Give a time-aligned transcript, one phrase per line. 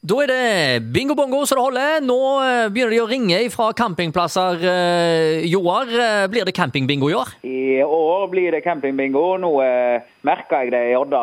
[0.00, 1.98] Da er det bingo bongo så det holder.
[2.08, 4.62] Nå eh, begynner de å ringe fra campingplasser.
[4.64, 7.34] eh, Joar, eh, blir det campingbingo i år?
[7.44, 9.36] I år blir det campingbingo.
[9.44, 11.20] Nå eh, merka jeg det i Odda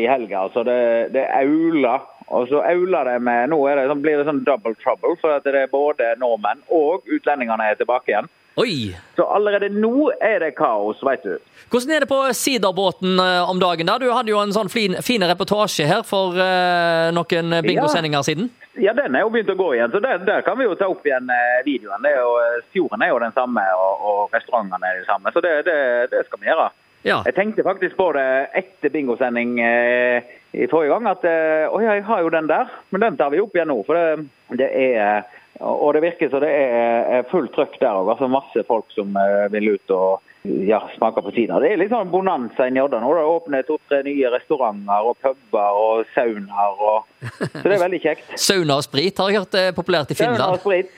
[0.00, 0.46] i helga.
[0.54, 0.78] Så det,
[1.12, 2.08] det auler.
[2.32, 5.52] Og så auler det med Nå det, sånn- blir det sånn double trouble, for det
[5.54, 8.26] er både nordmenn og utlendingene er tilbake igjen.
[8.56, 8.96] Oi!
[9.16, 11.34] Så allerede nå er det kaos, veit du.
[11.68, 13.84] Hvordan er det på siderbåten eh, om dagen?
[13.84, 13.98] da?
[14.00, 18.48] Du hadde jo en sånn fin, fin reportasje her for uh, noen bingosendinger siden.
[18.80, 20.88] Ja, den er jo begynt å gå igjen, så der, der kan vi jo ta
[20.88, 22.00] opp igjen eh, videoen.
[22.04, 22.32] Det er jo,
[22.72, 25.32] fjorden er jo den samme, og, og restaurantene er de samme.
[25.32, 25.78] Så det, det,
[26.12, 26.68] det skal vi gjøre.
[27.06, 27.20] Ja.
[27.28, 28.26] Jeg tenkte faktisk på det
[28.58, 32.72] etter bingosending eh, i forrige gang, at eh, å ja, jeg har jo den der,
[32.90, 33.78] men den tar vi opp igjen nå.
[33.86, 34.28] For det,
[34.60, 35.28] det er
[35.64, 38.10] Og det virker som det er fullt trøkk der òg.
[38.12, 40.20] Altså masse folk som eh, vil ut og
[40.68, 41.58] ja, smake på Kina.
[41.62, 43.12] Det er litt sånn bonanza i Odda nå.
[43.16, 46.76] Det åpner to-tre nye restauranter og puber og saunaer.
[46.90, 47.08] Og,
[47.56, 48.28] så det er veldig kjekt.
[48.38, 50.92] Sauna og sprit har jeg hørt er populært i Sauna og sprit.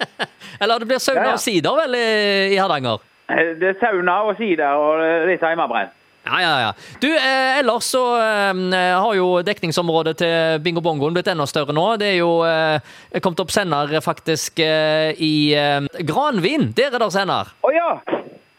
[0.60, 1.38] Eller det blir sauna Ja, ja.
[1.38, 3.06] og sider vel i, Hardanger?
[3.30, 5.96] Eh, Det er sauna og sider og litt heimebrent.
[6.30, 6.72] Ja, ja, ja.
[7.02, 11.86] Du, eh, ellers så eh, har jo dekningsområdet til Bingo Bongoen blitt enda større nå.
[11.98, 16.70] Det er jo eh, kommet opp sender faktisk eh, i eh, Granvin.
[16.78, 17.50] Der er det sender.
[17.66, 17.90] Å ja!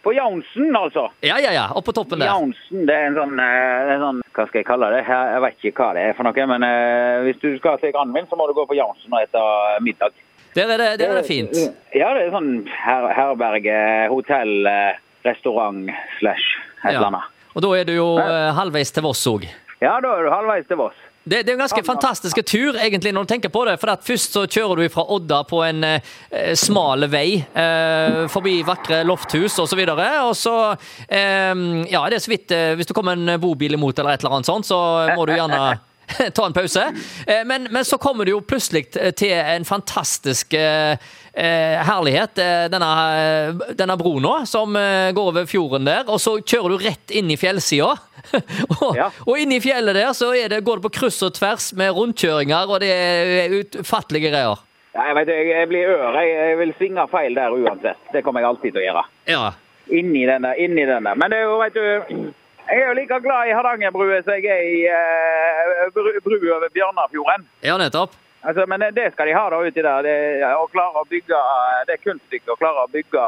[0.01, 1.03] På Jaunsen, altså.
[1.21, 1.67] Ja, ja, ja.
[1.77, 2.31] Oppå toppen der.
[2.31, 5.03] Jaunsen, det er en sånn, eh, en sånn Hva skal jeg kalle det?
[5.05, 6.47] Jeg vet ikke hva det er for noe.
[6.51, 9.83] Men eh, hvis du skal til Granvin, så må du gå på Jaunsen og spise
[9.85, 10.17] middag.
[10.57, 11.53] Der er det, der er det fint.
[11.95, 12.49] Ja, det er sånn
[12.81, 13.77] her, herberge,
[14.11, 14.65] hotell,
[15.23, 17.29] restaurant slash et eller annet.
[17.55, 19.47] Og da er du jo eh, halvveis til Voss òg.
[19.81, 21.07] Ja, da er du halvveis til Voss.
[21.23, 23.75] Det, det er en ganske fantastisk tur, egentlig, når du tenker på det.
[23.81, 29.03] For først så kjører du fra Odda på en eh, smal vei eh, forbi vakre
[29.05, 29.61] lofthus osv.
[29.61, 30.55] Og, så videre, og så
[31.05, 31.53] eh,
[31.91, 34.39] Ja, det er så vidt eh, Hvis du kommer en bobil imot eller et eller
[34.39, 34.81] annet sånt, så
[35.13, 35.61] må du gjerne
[36.37, 36.83] ta en pause.
[37.27, 40.97] Eh, Men, men så kommer du jo plutselig til en fantastisk eh,
[41.33, 42.37] eh, herlighet.
[42.41, 46.03] eh, Denne, eh, denne broen nå, som eh, går over fjorden der.
[46.11, 47.93] Og så kjører du rett inn i fjellsida.
[48.81, 49.07] og, Ja.
[49.25, 52.83] og inni fjellet der så det, går det på kryss og tvers med rundkjøringer, og
[52.83, 54.61] det er utfattelige greier.
[54.91, 56.17] Ja, jeg vet, jeg, blir ør.
[56.19, 57.99] Jeg, vil svinge feil der uansett.
[58.11, 59.03] Det kommer jeg alltid til å gjøre.
[59.31, 59.43] Ja.
[59.91, 60.59] Inni den der.
[60.59, 61.15] Inni den der.
[61.15, 62.25] Men det er jo, vet du
[62.69, 66.69] Jeg er jo like glad i Hardangerbrua som jeg er i eh, bru, bru over
[66.75, 67.47] Bjørnafjorden.
[67.63, 68.11] ja, nettopp.
[68.43, 70.01] Altså, men det- det skal de ha da uti der.
[70.01, 70.15] Det,
[70.57, 71.37] å klare å bygge,
[71.87, 73.25] det er kunststykket å klare å bygge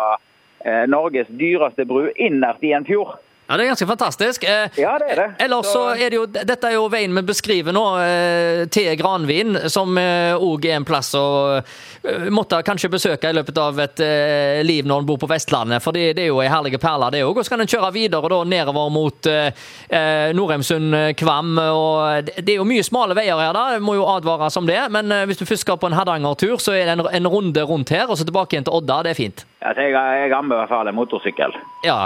[0.65, 3.17] eh, Norges dyreste bru innerst i en fjord.
[3.47, 4.43] Ja, Det er ganske fantastisk.
[4.47, 5.25] Eh, Ja, det er det.
[5.43, 9.57] Ellers så er det jo, Dette er jo veien vi beskriver nå, eh, til Granvin,
[9.69, 14.61] som òg er en plass å eh, måtte kanskje besøke i løpet av et eh,
[14.63, 15.83] liv når en bor på Vestlandet.
[15.83, 17.35] For det, det er jo ei herlig perle, det òg.
[17.37, 19.51] Og så kan en kjøre videre da nedover mot eh,
[19.91, 21.53] eh, Norheimsund, eh, Kvam.
[21.59, 23.65] og det, det er jo mye smale veier her, da.
[23.75, 24.79] Jeg må jo advare som det.
[24.89, 27.67] Men eh, hvis du først skal på en Hardanger-tur, så er det en, en runde
[27.67, 29.01] rundt her, og så tilbake igjen til Odda.
[29.03, 29.45] Det er fint.
[29.61, 31.53] Ja, jeg, jeg anbefaler motorsykkel.
[31.83, 32.05] Ja.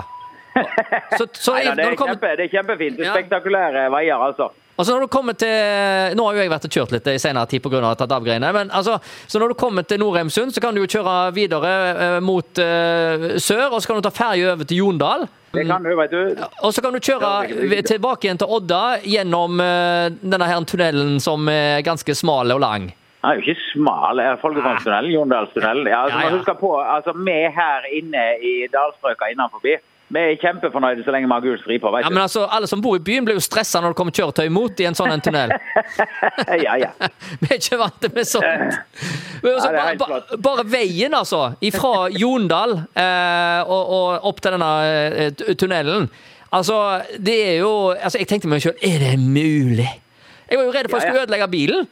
[1.17, 2.97] Så, så Neida, det, er kommer kjempe, det er kjempefint.
[2.97, 3.17] Det er Ja.
[3.17, 4.51] Spektakulære veier, altså.
[4.77, 7.49] Altså når du kommer til, Nå har jo jeg vært og kjørt litt i senere
[7.49, 7.95] tid pga.
[7.97, 8.51] tatt av greiene.
[8.53, 12.19] Men altså, så når du kommer til Norheimsund, så kan du jo kjøre videre eh,
[12.21, 13.73] mot uh, sør.
[13.73, 15.25] Og så kan du ta ferje over til Jondal.
[15.55, 16.45] Det kan du, vet du.
[16.61, 20.61] Og så kan du kjøre Ja, er tilbake igjen til Odda gjennom uh, denne her
[20.69, 22.91] tunnelen som er ganske smal og lang.
[22.91, 24.21] Den er jo ikke smal.
[24.21, 25.89] Er Folgefondstunnelen, Jondalstunnelen.
[25.89, 26.29] Ja, altså, Ja, ja.
[26.29, 29.73] Man husker på, altså, vi her inne i dalstrøka innenforbi,
[30.07, 32.95] vi er kjempefornøyde så lenge vi har gul stripe, Ja, men altså, Alle som bor
[32.95, 35.51] i byen, blir jo stressa når det kommer kjøretøy imot i en sånn en tunnel.
[36.65, 36.91] ja, ja.
[37.41, 38.79] Vi er ikke vant med sånt.
[39.43, 41.41] Men altså, Ja, det er bare, veien, altså.
[41.75, 46.07] Fra Jondal eh, og, og opp til denne eh, tunnelen.
[46.55, 46.79] Altså,
[47.19, 49.89] det er jo altså, Jeg tenkte meg sjøl Er det mulig?
[50.47, 51.87] Jeg var jo redd for at jeg skulle ødelegge bilen.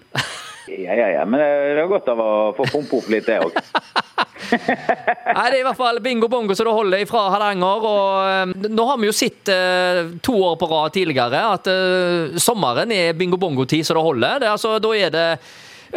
[0.72, 1.26] Ja, ja, ja.
[1.28, 3.58] Men det er godt av å få pumpe opp litt, det òg.
[4.52, 7.86] Nei, Det er i hvert fall bingo bongo så det holder fra Hardanger.
[7.90, 12.40] og eh, Nå har vi jo sett eh, to år på rad tidligere at eh,
[12.42, 14.44] sommeren er bingo bongo-tid så det holder.
[14.44, 15.28] Det, altså, da er det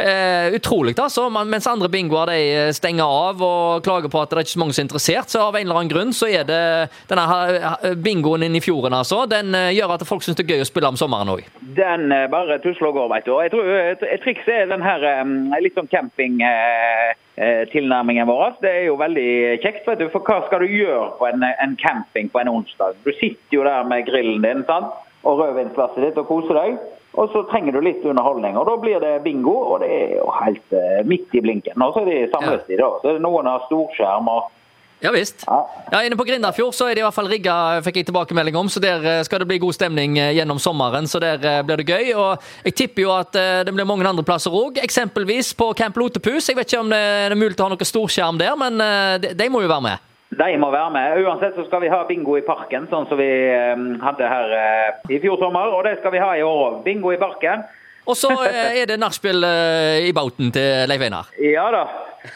[0.01, 1.29] eh, utrolig, altså.
[1.31, 2.41] Mens andre bingoer de
[2.77, 5.39] stenger av og klager på at det er ikke så mange som er interessert, så
[5.49, 6.63] av en eller annen grunn så er det
[7.11, 7.57] denne her-
[8.03, 9.27] bingoen inne i fjorden, altså.
[9.31, 11.43] Den eh, gjør at folk syns det er gøy å spille om sommeren òg.
[11.77, 13.31] Den eh, bare tusler og går, vet du.
[13.37, 15.25] Og jeg tror et, et triks er den her eh,
[15.65, 18.51] litt sånn campingtilnærmingen vår.
[18.63, 19.31] Det er jo veldig
[19.65, 20.07] kjekt, vet du.
[20.15, 22.91] For hva skal du gjøre på en, en camping på en onsdag?
[23.05, 24.91] Du sitter jo der med grillen din sant?
[25.27, 26.79] Og rødvinsglasset ditt og kose deg.
[27.19, 29.57] Og så trenger du litt underholdning, og da blir det bingo.
[29.73, 31.83] Og det er jo helt uh, midt i blinken.
[31.83, 32.93] Og så er de samles de da.
[33.01, 34.55] Så er det noen har storskjerm og
[34.99, 35.45] Ja visst.
[35.47, 35.59] Ja.
[35.93, 37.53] Ja, Inne på Grindafjord så er det i hvert fall rigga,
[37.87, 38.67] fikk jeg tilbakemelding om.
[38.67, 41.07] Så der eh, skal det bli god stemning eh, gjennom sommeren.
[41.07, 42.11] Så der blir det gøy.
[42.19, 44.83] Og jeg tipper jo at det blir mange andre plasser òg.
[44.83, 46.51] Eksempelvis på Camp Lotepus.
[46.51, 48.83] Jeg vet ikke om det er mulig å ha noe storskjerm der, men
[49.23, 50.08] de, de må jo være med.
[50.29, 51.23] De må være med.
[51.25, 55.15] Uansett så skal vi ha bingo i parken, sånn som vi eh, hadde her eh,
[55.17, 55.73] i fjor sommer.
[55.73, 56.83] Og det skal vi ha i år òg.
[56.85, 57.65] Bingo i parken.
[58.09, 61.33] Og så eh, er det nachspiel eh, i bauten til Leif Einar.
[61.41, 61.87] Ja da.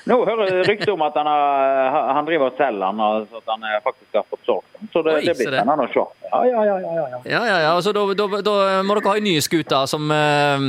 [0.09, 3.49] Nå hører jeg rykter om at han, har, han driver og selger den, og at
[3.50, 4.91] han faktisk har fått solgt den.
[4.93, 6.05] Så det, Oi, det blir spennende å se.
[6.31, 6.77] Ja, ja, ja.
[6.81, 7.23] ja, ja.
[7.27, 7.73] Ja, ja, ja.
[7.85, 10.69] Så da, da, da må dere ha en ny skute som eh,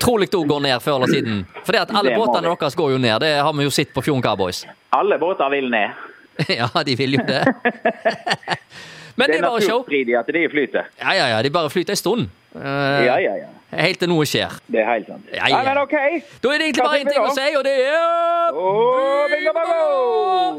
[0.00, 1.42] trolig òg går ned før eller siden.
[1.64, 3.18] For det at alle Det båtene deres går jo ned.
[3.24, 4.64] Det har vi jo sett på Fjorden Cowboys.
[4.96, 6.06] Alle båter vil ned.
[6.60, 7.42] ja, de vil jo det.
[9.18, 9.80] Men det Det er er bare show.
[9.80, 10.82] at de flyter.
[11.02, 11.42] Ja, ja, ja.
[11.42, 12.28] De bare flyter en stund.
[12.54, 13.48] Uh, Ja, ja, ja.
[13.82, 14.54] Helt til noe skjer.
[14.72, 15.26] Det er helt sant.
[15.34, 15.58] Ja, ja.
[15.66, 15.92] Men OK.
[16.42, 20.38] Da er det egentlig bare én ting å si, og det er oh, bingo!